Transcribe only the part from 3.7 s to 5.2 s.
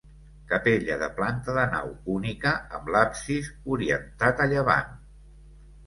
orientat a llevant.